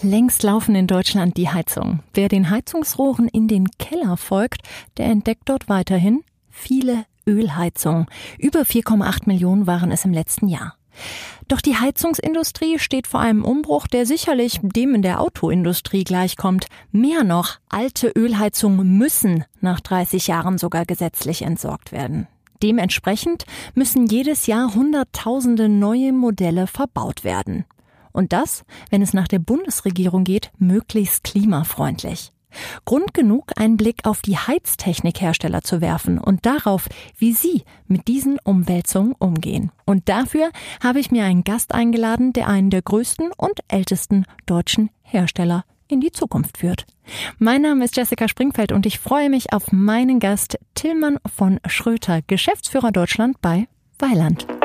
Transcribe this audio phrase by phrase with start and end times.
[0.00, 2.04] Längst laufen in Deutschland die Heizungen.
[2.14, 4.62] Wer den Heizungsrohren in den Keller folgt,
[4.96, 8.06] der entdeckt dort weiterhin viele Ölheizungen.
[8.38, 10.76] Über 4,8 Millionen waren es im letzten Jahr.
[11.48, 16.66] Doch die Heizungsindustrie steht vor einem Umbruch, der sicherlich dem in der Autoindustrie gleichkommt.
[16.92, 22.28] Mehr noch, alte Ölheizungen müssen nach 30 Jahren sogar gesetzlich entsorgt werden.
[22.62, 27.64] Dementsprechend müssen jedes Jahr Hunderttausende neue Modelle verbaut werden.
[28.18, 32.32] Und das, wenn es nach der Bundesregierung geht, möglichst klimafreundlich.
[32.84, 38.40] Grund genug, einen Blick auf die Heiztechnikhersteller zu werfen und darauf, wie sie mit diesen
[38.42, 39.70] Umwälzungen umgehen.
[39.84, 40.50] Und dafür
[40.82, 46.00] habe ich mir einen Gast eingeladen, der einen der größten und ältesten deutschen Hersteller in
[46.00, 46.86] die Zukunft führt.
[47.38, 52.22] Mein Name ist Jessica Springfeld und ich freue mich auf meinen Gast Tillmann von Schröter,
[52.26, 53.68] Geschäftsführer Deutschland bei
[54.00, 54.57] Weiland.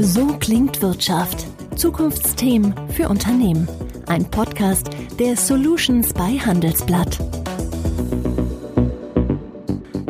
[0.00, 1.44] So klingt Wirtschaft.
[1.74, 3.68] Zukunftsthemen für Unternehmen.
[4.06, 7.18] Ein Podcast der Solutions bei Handelsblatt.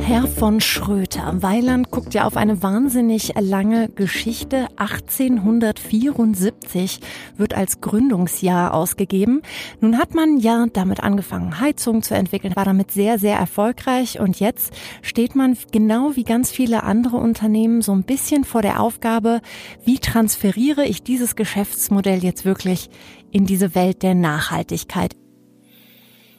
[0.09, 1.43] Herr von Schröter.
[1.43, 4.69] Weiland guckt ja auf eine wahnsinnig lange Geschichte.
[4.77, 7.01] 1874
[7.37, 9.43] wird als Gründungsjahr ausgegeben.
[9.83, 14.19] Nun hat man ja damit angefangen, Heizungen zu entwickeln, war damit sehr, sehr erfolgreich.
[14.19, 18.81] Und jetzt steht man genau wie ganz viele andere Unternehmen so ein bisschen vor der
[18.81, 19.43] Aufgabe,
[19.85, 22.89] wie transferiere ich dieses Geschäftsmodell jetzt wirklich
[23.31, 25.15] in diese Welt der Nachhaltigkeit?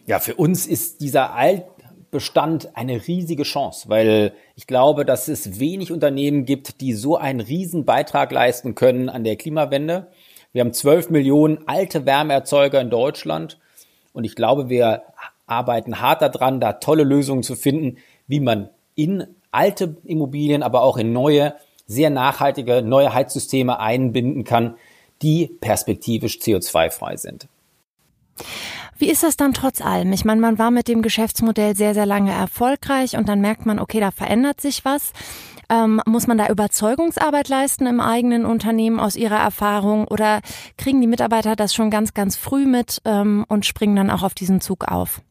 [0.08, 1.66] Ja, für uns ist dieser alt
[2.12, 7.40] Bestand eine riesige Chance, weil ich glaube, dass es wenig Unternehmen gibt, die so einen
[7.40, 10.08] riesen Beitrag leisten können an der Klimawende.
[10.52, 13.60] Wir haben 12 Millionen alte Wärmeerzeuger in Deutschland
[14.14, 15.04] und ich glaube, wir
[15.46, 20.98] arbeiten hart daran, da tolle Lösungen zu finden, wie man in alte Immobilien, aber auch
[20.98, 21.56] in neue,
[21.88, 24.76] sehr nachhaltige, neue Heizsysteme einbinden kann,
[25.22, 27.48] die perspektivisch CO2-frei sind.
[29.00, 30.12] Wie ist das dann trotz allem?
[30.12, 33.80] Ich meine, man war mit dem Geschäftsmodell sehr, sehr lange erfolgreich und dann merkt man,
[33.80, 35.14] okay, da verändert sich was.
[35.70, 40.42] Ähm, muss man da Überzeugungsarbeit leisten im eigenen Unternehmen aus Ihrer Erfahrung oder
[40.78, 44.34] kriegen die Mitarbeiter das schon ganz, ganz früh mit ähm, und springen dann auch auf
[44.34, 45.22] diesen Zug auf?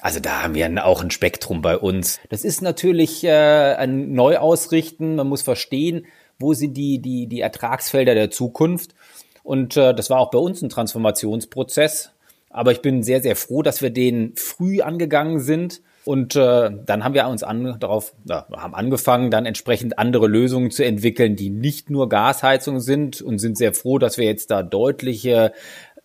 [0.00, 2.18] Also da haben wir auch ein Spektrum bei uns.
[2.28, 5.14] Das ist natürlich äh, ein Neuausrichten.
[5.14, 6.06] Man muss verstehen,
[6.40, 8.96] wo sind die, die, die Ertragsfelder der Zukunft.
[9.44, 12.10] Und äh, das war auch bei uns ein Transformationsprozess.
[12.50, 15.82] Aber ich bin sehr, sehr froh, dass wir den früh angegangen sind.
[16.04, 20.70] Und äh, dann haben wir uns an, darauf, ja, haben angefangen, dann entsprechend andere Lösungen
[20.70, 24.62] zu entwickeln, die nicht nur Gasheizung sind und sind sehr froh, dass wir jetzt da
[24.62, 25.52] deutliche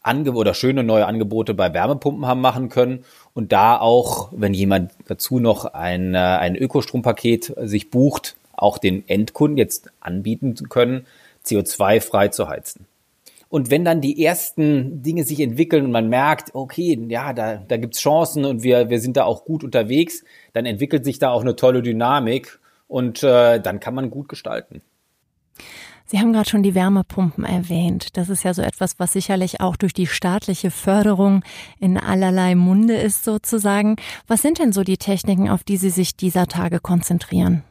[0.02, 4.92] Angebote oder schöne neue Angebote bei Wärmepumpen haben machen können und da auch, wenn jemand
[5.08, 11.06] dazu noch ein, äh, ein Ökostrompaket sich bucht, auch den Endkunden jetzt anbieten können,
[11.46, 12.86] CO2-frei zu heizen.
[13.54, 17.78] Und wenn dann die ersten Dinge sich entwickeln und man merkt, okay, ja, da, da
[17.78, 21.42] gibt's Chancen und wir, wir sind da auch gut unterwegs, dann entwickelt sich da auch
[21.42, 24.82] eine tolle Dynamik und äh, dann kann man gut gestalten.
[26.06, 28.18] Sie haben gerade schon die Wärmepumpen erwähnt.
[28.18, 31.44] Das ist ja so etwas, was sicherlich auch durch die staatliche Förderung
[31.80, 33.98] in allerlei Munde ist sozusagen.
[34.26, 37.64] Was sind denn so die Techniken, auf die Sie sich dieser Tage konzentrieren?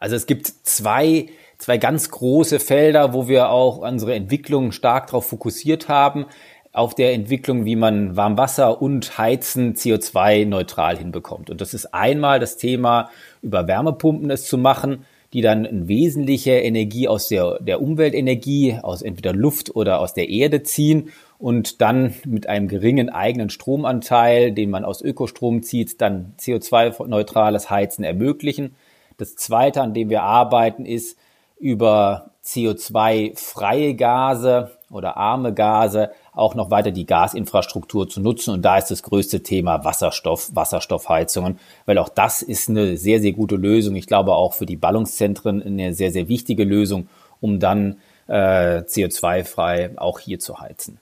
[0.00, 5.26] Also es gibt zwei zwei ganz große Felder, wo wir auch unsere Entwicklung stark darauf
[5.26, 6.26] fokussiert haben,
[6.72, 11.50] auf der Entwicklung, wie man Warmwasser und Heizen CO2-neutral hinbekommt.
[11.50, 13.10] Und das ist einmal das Thema,
[13.42, 19.02] über Wärmepumpen es zu machen, die dann eine wesentliche Energie aus der, der Umweltenergie, aus
[19.02, 24.70] entweder Luft oder aus der Erde ziehen und dann mit einem geringen eigenen Stromanteil, den
[24.70, 28.74] man aus Ökostrom zieht, dann CO2-neutrales Heizen ermöglichen.
[29.16, 31.18] Das zweite, an dem wir arbeiten, ist,
[31.58, 38.54] über CO2-freie Gase oder arme Gase auch noch weiter die Gasinfrastruktur zu nutzen.
[38.54, 43.32] Und da ist das größte Thema Wasserstoff, Wasserstoffheizungen, weil auch das ist eine sehr, sehr
[43.32, 43.96] gute Lösung.
[43.96, 47.08] Ich glaube auch für die Ballungszentren eine sehr, sehr wichtige Lösung,
[47.40, 47.98] um dann
[48.28, 51.00] äh, CO2-frei auch hier zu heizen.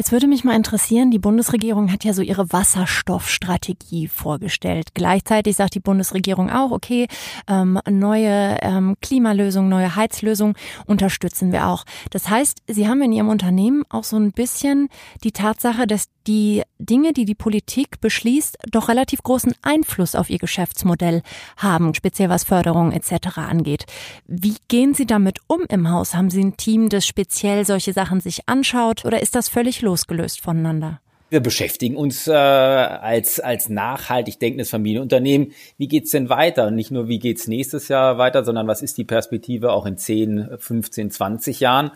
[0.00, 4.94] Jetzt würde mich mal interessieren, die Bundesregierung hat ja so ihre Wasserstoffstrategie vorgestellt.
[4.94, 7.06] Gleichzeitig sagt die Bundesregierung auch, okay,
[7.46, 10.54] ähm, neue ähm, Klimalösungen, neue Heizlösungen
[10.86, 11.84] unterstützen wir auch.
[12.08, 14.88] Das heißt, Sie haben in Ihrem Unternehmen auch so ein bisschen
[15.22, 20.38] die Tatsache, dass die Dinge, die die Politik beschließt, doch relativ großen Einfluss auf Ihr
[20.38, 21.22] Geschäftsmodell
[21.56, 23.38] haben, speziell was Förderung etc.
[23.38, 23.84] angeht.
[24.28, 26.14] Wie gehen Sie damit um im Haus?
[26.14, 30.40] Haben Sie ein Team, das speziell solche Sachen sich anschaut oder ist das völlig losgelöst
[30.40, 31.00] voneinander?
[31.30, 35.52] Wir beschäftigen uns äh, als, als nachhaltig denkendes Familienunternehmen.
[35.78, 36.68] Wie geht's denn weiter?
[36.68, 39.96] Und nicht nur, wie geht's nächstes Jahr weiter, sondern was ist die Perspektive auch in
[39.96, 41.90] 10, 15, 20 Jahren?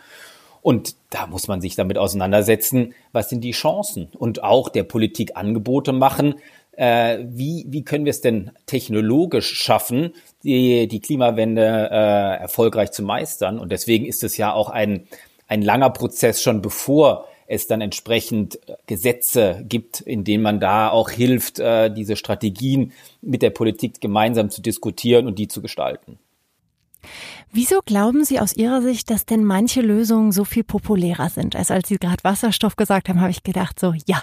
[0.64, 5.36] Und da muss man sich damit auseinandersetzen, was sind die Chancen und auch der Politik
[5.36, 6.36] Angebote machen.
[6.72, 11.60] Äh, wie, wie können wir es denn technologisch schaffen, die, die Klimawende
[11.92, 13.58] äh, erfolgreich zu meistern?
[13.58, 15.06] Und deswegen ist es ja auch ein,
[15.48, 20.88] ein langer Prozess schon bevor es dann entsprechend äh, Gesetze gibt, in denen man da
[20.88, 26.18] auch hilft, äh, diese Strategien mit der Politik gemeinsam zu diskutieren und die zu gestalten.
[27.56, 31.54] Wieso glauben Sie aus Ihrer Sicht, dass denn manche Lösungen so viel populärer sind?
[31.54, 34.20] Also als Sie gerade Wasserstoff gesagt haben, habe ich gedacht, so ja,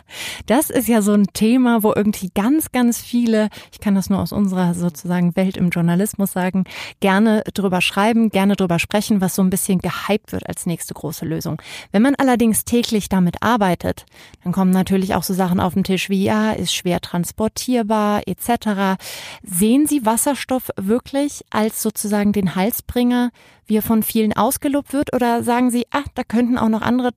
[0.48, 4.20] das ist ja so ein Thema, wo irgendwie ganz, ganz viele, ich kann das nur
[4.20, 6.66] aus unserer sozusagen Welt im Journalismus sagen,
[7.00, 11.24] gerne drüber schreiben, gerne drüber sprechen, was so ein bisschen gehypt wird als nächste große
[11.24, 11.62] Lösung.
[11.94, 14.06] Wenn man allerdings täglich damit arbeitet,
[14.44, 19.00] dann kommen natürlich auch so Sachen auf den Tisch wie, ja, ist schwer transportierbar etc.
[19.42, 23.21] Sehen Sie Wasserstoff wirklich als sozusagen den Halsbringer
[23.66, 25.14] wie er von vielen ausgelobt wird?
[25.16, 27.12] Oder sagen Sie, ach, da könnten auch noch andere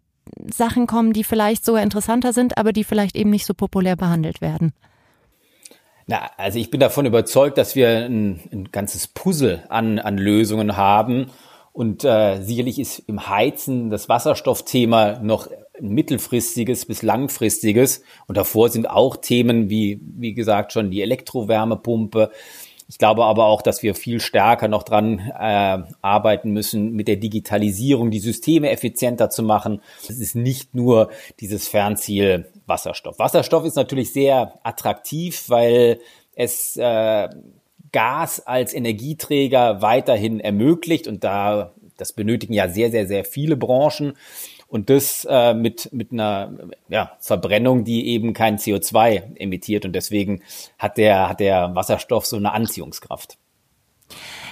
[0.52, 4.40] Sachen kommen, die vielleicht sogar interessanter sind, aber die vielleicht eben nicht so populär behandelt
[4.40, 4.72] werden?
[6.06, 10.76] Na, also ich bin davon überzeugt, dass wir ein, ein ganzes Puzzle an, an Lösungen
[10.76, 11.30] haben.
[11.72, 18.02] Und äh, sicherlich ist im Heizen das Wasserstoffthema noch ein mittelfristiges bis langfristiges.
[18.26, 22.30] Und davor sind auch Themen wie, wie gesagt, schon die Elektrowärmepumpe,
[22.86, 27.16] ich glaube aber auch, dass wir viel stärker noch dran äh, arbeiten müssen, mit der
[27.16, 29.80] Digitalisierung die Systeme effizienter zu machen.
[30.08, 31.10] Es ist nicht nur
[31.40, 33.18] dieses Fernziel Wasserstoff.
[33.18, 36.00] Wasserstoff ist natürlich sehr attraktiv, weil
[36.34, 37.28] es äh,
[37.92, 44.14] Gas als Energieträger weiterhin ermöglicht und da das benötigen ja sehr, sehr, sehr viele Branchen.
[44.74, 46.52] Und das äh, mit, mit einer
[46.88, 49.84] ja, Verbrennung, die eben kein CO2 emittiert.
[49.84, 50.42] Und deswegen
[50.80, 53.38] hat der, hat der Wasserstoff so eine Anziehungskraft.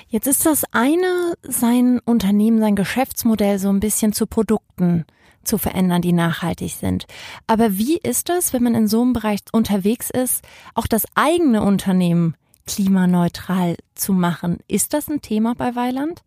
[0.06, 5.06] Jetzt ist das eine, sein Unternehmen, sein Geschäftsmodell so ein bisschen zu Produkten
[5.42, 7.06] zu verändern, die nachhaltig sind.
[7.48, 10.44] Aber wie ist das, wenn man in so einem Bereich unterwegs ist,
[10.76, 12.36] auch das eigene Unternehmen
[12.68, 14.60] klimaneutral zu machen?
[14.68, 16.22] Ist das ein Thema bei Weiland?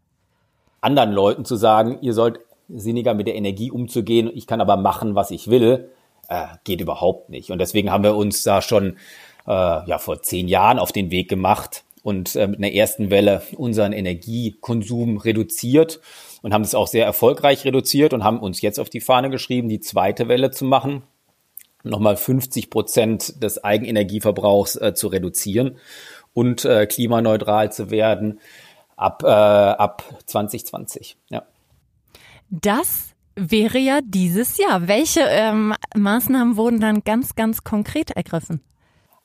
[0.82, 4.30] Anderen Leuten zu sagen, ihr sollt sinniger mit der Energie umzugehen.
[4.34, 5.90] Ich kann aber machen, was ich will,
[6.28, 7.52] äh, geht überhaupt nicht.
[7.52, 8.98] Und deswegen haben wir uns da schon
[9.48, 13.42] äh, ja vor zehn Jahren auf den Weg gemacht und äh, mit einer ersten Welle
[13.56, 16.02] unseren Energiekonsum reduziert
[16.42, 19.70] und haben es auch sehr erfolgreich reduziert und haben uns jetzt auf die Fahne geschrieben,
[19.70, 21.04] die zweite Welle zu machen,
[21.84, 25.78] nochmal 50 Prozent des Eigenenergieverbrauchs äh, zu reduzieren
[26.34, 28.40] und äh, klimaneutral zu werden
[28.96, 31.18] ab, äh, ab 2020.
[31.30, 31.44] Ja.
[32.50, 34.88] Das wäre ja dieses Jahr.
[34.88, 38.62] Welche ähm, Maßnahmen wurden dann ganz, ganz konkret ergriffen?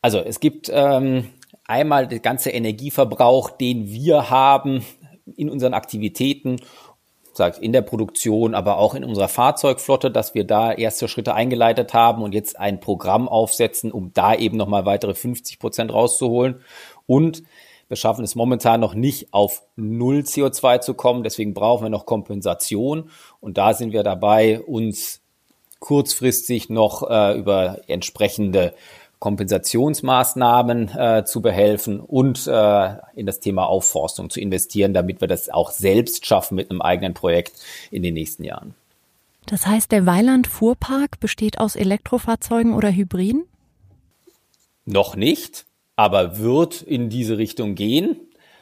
[0.03, 1.29] Also es gibt ähm,
[1.67, 4.85] einmal der ganze Energieverbrauch, den wir haben
[5.37, 6.57] in unseren Aktivitäten,
[7.33, 11.95] sagt in der Produktion, aber auch in unserer Fahrzeugflotte, dass wir da erste Schritte eingeleitet
[11.95, 16.61] haben und jetzt ein Programm aufsetzen, um da eben nochmal weitere 50 Prozent rauszuholen.
[17.07, 17.43] Und
[17.91, 21.25] wir schaffen es momentan noch nicht auf null CO2 zu kommen.
[21.25, 23.11] Deswegen brauchen wir noch Kompensation.
[23.41, 25.21] Und da sind wir dabei, uns
[25.81, 28.75] kurzfristig noch äh, über entsprechende
[29.19, 35.49] Kompensationsmaßnahmen äh, zu behelfen und äh, in das Thema Aufforstung zu investieren, damit wir das
[35.49, 37.55] auch selbst schaffen mit einem eigenen Projekt
[37.91, 38.77] in den nächsten Jahren.
[39.47, 43.47] Das heißt, der Weiland-Fuhrpark besteht aus Elektrofahrzeugen oder Hybriden?
[44.85, 45.67] Noch nicht
[46.01, 48.17] aber wird in diese Richtung gehen.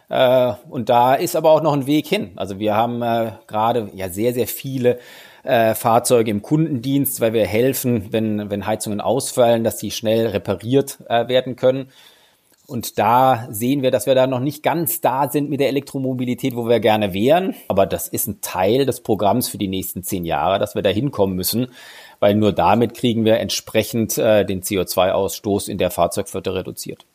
[0.08, 2.32] Äh, und da ist aber auch noch ein Weg hin.
[2.34, 4.98] Also wir haben äh, gerade ja sehr, sehr viele
[5.44, 10.98] äh, Fahrzeuge im Kundendienst, weil wir helfen, wenn, wenn Heizungen ausfallen, dass die schnell repariert
[11.08, 11.90] werden können.
[12.66, 16.56] Und da sehen wir, dass wir da noch nicht ganz da sind mit der Elektromobilität,
[16.56, 17.54] wo wir gerne wären.
[17.68, 20.90] Aber das ist ein Teil des Programms für die nächsten zehn Jahre, dass wir da
[20.90, 21.68] hinkommen müssen,
[22.18, 27.06] weil nur damit kriegen wir entsprechend äh, den CO2-Ausstoß in der Fahrzeugflotte reduziert.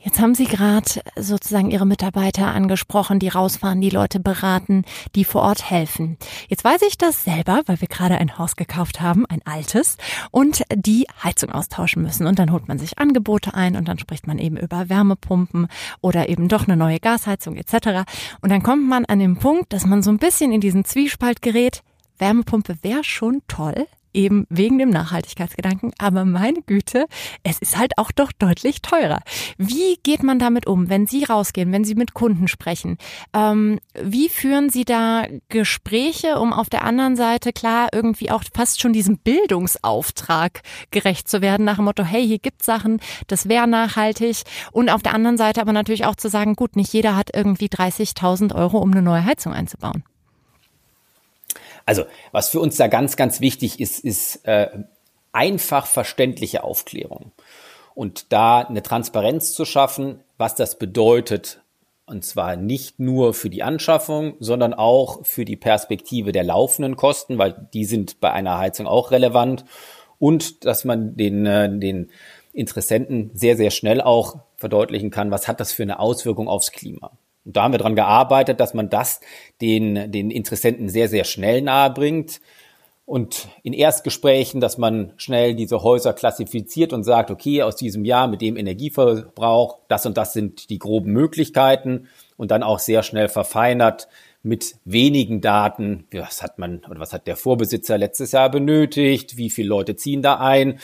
[0.00, 4.84] Jetzt haben Sie gerade sozusagen Ihre Mitarbeiter angesprochen, die rausfahren, die Leute beraten,
[5.16, 6.16] die vor Ort helfen.
[6.48, 9.96] Jetzt weiß ich das selber, weil wir gerade ein Haus gekauft haben, ein altes,
[10.30, 12.28] und die Heizung austauschen müssen.
[12.28, 15.66] Und dann holt man sich Angebote ein und dann spricht man eben über Wärmepumpen
[16.00, 18.08] oder eben doch eine neue Gasheizung etc.
[18.40, 21.42] Und dann kommt man an den Punkt, dass man so ein bisschen in diesen Zwiespalt
[21.42, 21.82] gerät.
[22.18, 23.86] Wärmepumpe wäre schon toll,
[24.18, 25.92] eben wegen dem Nachhaltigkeitsgedanken.
[25.98, 27.06] Aber meine Güte,
[27.44, 29.20] es ist halt auch doch deutlich teurer.
[29.56, 32.98] Wie geht man damit um, wenn Sie rausgehen, wenn Sie mit Kunden sprechen?
[33.32, 38.80] Ähm, wie führen Sie da Gespräche, um auf der anderen Seite klar irgendwie auch fast
[38.80, 43.68] schon diesem Bildungsauftrag gerecht zu werden, nach dem Motto, hey, hier gibt's Sachen, das wäre
[43.68, 44.42] nachhaltig.
[44.72, 47.66] Und auf der anderen Seite aber natürlich auch zu sagen, gut, nicht jeder hat irgendwie
[47.66, 50.02] 30.000 Euro, um eine neue Heizung einzubauen.
[51.88, 54.68] Also, was für uns da ganz, ganz wichtig ist, ist äh,
[55.32, 57.32] einfach verständliche Aufklärung.
[57.94, 61.62] Und da eine Transparenz zu schaffen, was das bedeutet,
[62.04, 67.38] und zwar nicht nur für die Anschaffung, sondern auch für die Perspektive der laufenden Kosten,
[67.38, 69.64] weil die sind bei einer Heizung auch relevant.
[70.18, 72.10] Und dass man den, äh, den
[72.52, 77.12] Interessenten sehr, sehr schnell auch verdeutlichen kann, was hat das für eine Auswirkung aufs Klima.
[77.48, 79.22] Und da haben wir dran gearbeitet, dass man das
[79.62, 82.42] den, den Interessenten sehr, sehr schnell nahe bringt.
[83.06, 88.28] Und in Erstgesprächen, dass man schnell diese Häuser klassifiziert und sagt, okay, aus diesem Jahr
[88.28, 93.30] mit dem Energieverbrauch, das und das sind die groben Möglichkeiten und dann auch sehr schnell
[93.30, 94.08] verfeinert
[94.42, 96.06] mit wenigen Daten.
[96.12, 99.38] Was hat man oder was hat der Vorbesitzer letztes Jahr benötigt?
[99.38, 100.78] Wie viele Leute ziehen da ein?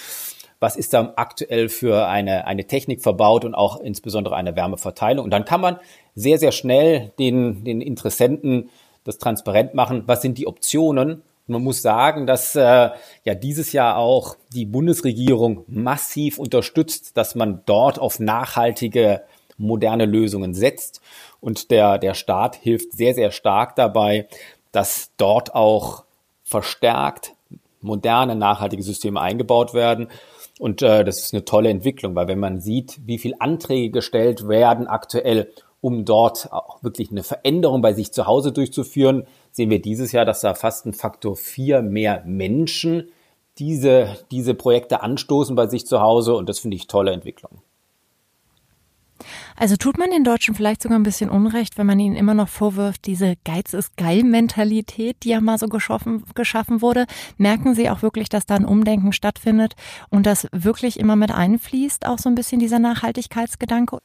[0.65, 5.23] was ist da aktuell für eine, eine Technik verbaut und auch insbesondere eine Wärmeverteilung.
[5.23, 5.79] Und dann kann man
[6.15, 8.71] sehr, sehr schnell den, den Interessenten
[9.05, 10.05] das transparent machen.
[10.07, 11.23] Was sind die Optionen?
[11.47, 12.91] Und man muss sagen, dass äh,
[13.25, 19.23] ja dieses Jahr auch die Bundesregierung massiv unterstützt, dass man dort auf nachhaltige,
[19.57, 21.01] moderne Lösungen setzt.
[21.41, 24.27] Und der, der Staat hilft sehr, sehr stark dabei,
[24.73, 26.05] dass dort auch
[26.43, 27.35] verstärkt
[27.81, 30.09] moderne, nachhaltige Systeme eingebaut werden.
[30.59, 34.49] Und äh, das ist eine tolle Entwicklung, weil wenn man sieht, wie viele Anträge gestellt
[34.49, 35.53] werden aktuell,
[35.85, 40.25] um dort auch wirklich eine Veränderung bei sich zu Hause durchzuführen, sehen wir dieses Jahr,
[40.25, 43.11] dass da fast ein Faktor vier mehr Menschen
[43.59, 47.61] diese, diese Projekte anstoßen bei sich zu Hause und das finde ich tolle Entwicklung.
[49.57, 52.49] Also tut man den Deutschen vielleicht sogar ein bisschen Unrecht, wenn man ihnen immer noch
[52.49, 57.05] vorwirft, diese Geiz ist geil Mentalität, die ja mal so geschaffen, geschaffen wurde.
[57.37, 59.75] Merken Sie auch wirklich, dass da ein Umdenken stattfindet
[60.09, 63.99] und das wirklich immer mit einfließt, auch so ein bisschen dieser Nachhaltigkeitsgedanke?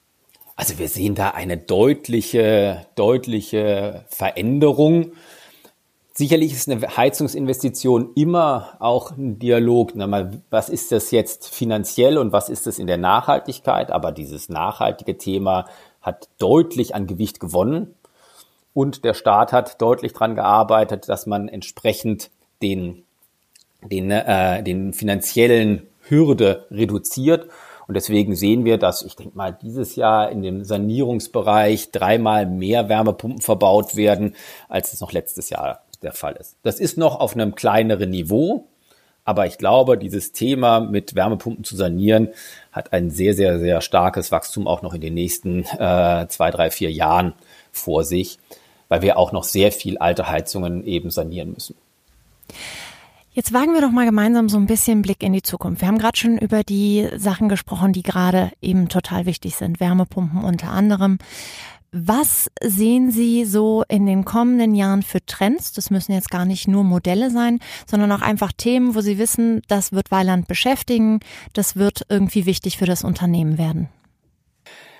[0.60, 5.14] Also wir sehen da eine deutliche, deutliche Veränderung.
[6.14, 9.94] Sicherlich ist eine Heizungsinvestition immer auch ein Dialog.
[10.50, 13.90] Was ist das jetzt finanziell und was ist das in der Nachhaltigkeit?
[13.90, 15.66] Aber dieses nachhaltige Thema
[16.02, 17.96] hat deutlich an Gewicht gewonnen.
[18.74, 23.06] Und der Staat hat deutlich daran gearbeitet, dass man entsprechend den,
[23.82, 27.48] den, äh, den finanziellen Hürde reduziert.
[27.90, 32.88] Und deswegen sehen wir, dass ich denke mal dieses Jahr in dem Sanierungsbereich dreimal mehr
[32.88, 34.36] Wärmepumpen verbaut werden,
[34.68, 36.56] als es noch letztes Jahr der Fall ist.
[36.62, 38.68] Das ist noch auf einem kleineren Niveau,
[39.26, 42.30] aber ich glaube, dieses Thema mit Wärmepumpen zu sanieren
[42.72, 46.70] hat ein sehr, sehr, sehr starkes Wachstum auch noch in den nächsten äh, zwei, drei,
[46.70, 47.34] vier Jahren
[47.72, 48.38] vor sich,
[48.88, 51.76] weil wir auch noch sehr viel alte Heizungen eben sanieren müssen.
[53.32, 55.82] Jetzt wagen wir doch mal gemeinsam so ein bisschen Blick in die Zukunft.
[55.82, 59.80] Wir haben gerade schon über die Sachen gesprochen, die gerade eben total wichtig sind.
[59.80, 61.20] Wärmepumpen unter anderem.
[61.92, 65.74] Was sehen Sie so in den kommenden Jahren für Trends?
[65.74, 69.62] Das müssen jetzt gar nicht nur Modelle sein, sondern auch einfach Themen, wo Sie wissen,
[69.68, 71.20] das wird Weiland beschäftigen,
[71.54, 73.90] das wird irgendwie wichtig für das Unternehmen werden.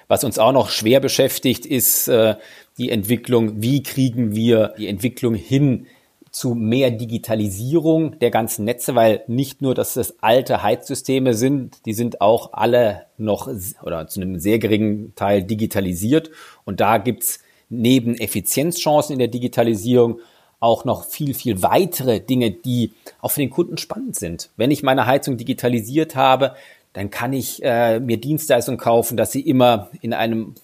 [0.08, 2.36] Was uns auch noch schwer beschäftigt, ist äh,
[2.80, 5.86] die Entwicklung, wie kriegen wir die Entwicklung hin
[6.32, 11.94] zu mehr Digitalisierung der ganzen Netze, weil nicht nur, dass das alte Heizsysteme sind, die
[11.94, 13.50] sind auch alle noch
[13.84, 16.30] oder zu einem sehr geringen Teil digitalisiert.
[16.66, 20.20] Und da gibt's neben Effizienzchancen in der Digitalisierung
[20.60, 24.50] auch noch viel, viel weitere Dinge, die auch für den Kunden spannend sind.
[24.58, 26.56] Wenn ich meine Heizung digitalisiert habe,
[26.94, 30.56] dann kann ich äh, mir Dienstleistungen kaufen, dass sie immer in einem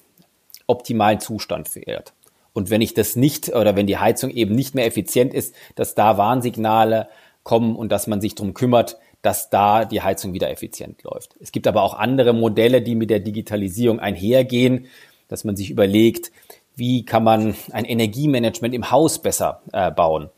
[0.68, 2.14] optimalen Zustand fährt.
[2.56, 5.94] Und wenn ich das nicht oder wenn die Heizung eben nicht mehr effizient ist, dass
[5.94, 7.10] da Warnsignale
[7.44, 11.36] kommen und dass man sich darum kümmert, dass da die Heizung wieder effizient läuft.
[11.42, 14.88] Es gibt aber auch andere Modelle, die mit der Digitalisierung einhergehen,
[15.28, 16.32] dass man sich überlegt,
[16.78, 20.30] wie kann man ein Energiemanagement im Haus besser äh, bauen.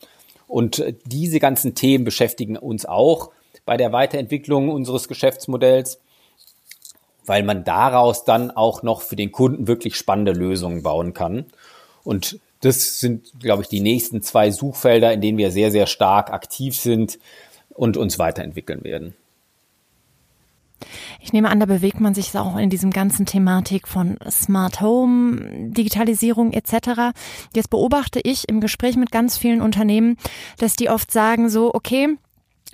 [0.48, 3.30] Und diese ganzen Themen beschäftigen uns auch
[3.66, 6.00] bei der Weiterentwicklung unseres Geschäftsmodells,
[7.28, 11.46] weil man daraus dann auch noch für den Kunden wirklich spannende Lösungen bauen kann.
[12.08, 16.32] Und das sind, glaube ich, die nächsten zwei Suchfelder, in denen wir sehr, sehr stark
[16.32, 17.20] aktiv sind
[17.68, 19.14] und uns weiterentwickeln werden.
[21.20, 25.72] Ich nehme an, da bewegt man sich auch in diesem ganzen Thematik von Smart Home,
[25.74, 27.12] Digitalisierung etc.
[27.54, 30.16] Jetzt beobachte ich im Gespräch mit ganz vielen Unternehmen,
[30.60, 32.16] dass die oft sagen so, okay,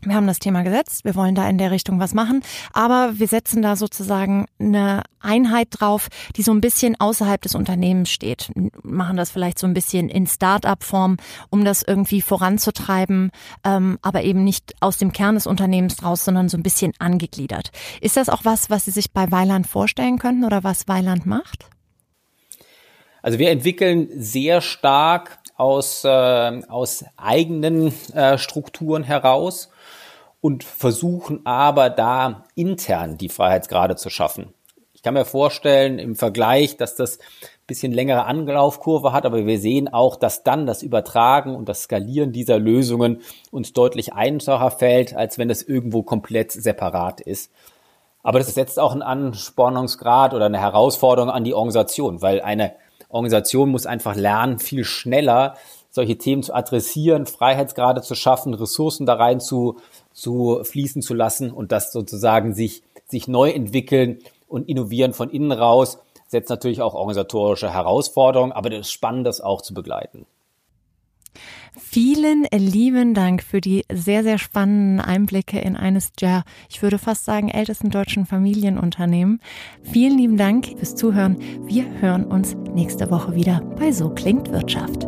[0.02, 2.42] wir haben das Thema gesetzt, wir wollen da in der Richtung was machen,
[2.74, 8.10] aber wir setzen da sozusagen eine Einheit drauf, die so ein bisschen außerhalb des Unternehmens
[8.10, 8.52] steht.
[8.84, 11.18] Machen das vielleicht so ein bisschen in Start-up-Form,
[11.50, 13.32] um das irgendwie voranzutreiben,
[13.64, 17.72] ähm, aber eben nicht aus dem Kern des Unternehmens raus, sondern so ein bisschen angegliedert.
[18.02, 21.66] Ist das auch was, was Sie sich bei Weiland vorstellen könnten oder was Weiland macht?
[23.22, 26.08] Also wir entwickeln sehr stark aus, äh,
[26.68, 29.70] aus eigenen äh, Strukturen heraus
[30.44, 34.54] und versuchen aber da intern die Freiheitsgrade zu schaffen.
[34.92, 39.58] Ich kann mir vorstellen im Vergleich, dass das ein bisschen längere Angelaufkurve hat, aber wir
[39.58, 43.22] sehen auch, dass dann das Übertragen und das Skalieren dieser Lösungen
[43.52, 47.50] uns deutlich einfacher fällt, als wenn es irgendwo komplett separat ist.
[48.22, 52.76] Aber das setzt auch einen Anspornungsgrad oder eine Herausforderung an die Organisation, weil eine
[53.08, 55.56] Organisation muss einfach lernen, viel schneller
[55.94, 59.78] solche Themen zu adressieren, Freiheitsgrade zu schaffen, Ressourcen da rein zu,
[60.14, 65.52] zu fließen zu lassen und das sozusagen sich, sich neu entwickeln und innovieren von innen
[65.52, 70.26] raus, setzt natürlich auch organisatorische Herausforderungen, aber das ist spannend, das auch zu begleiten.
[71.76, 77.26] Vielen lieben Dank für die sehr, sehr spannenden Einblicke in eines der, ich würde fast
[77.26, 79.42] sagen, ältesten deutschen Familienunternehmen.
[79.82, 81.38] Vielen lieben Dank fürs Zuhören.
[81.66, 85.08] Wir hören uns nächste Woche wieder bei So klingt Wirtschaft.